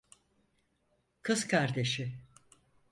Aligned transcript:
Kız 1.21 1.47
kardeşi. 1.47 2.17